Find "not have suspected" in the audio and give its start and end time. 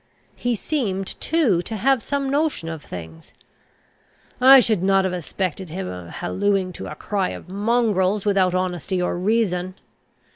4.81-5.69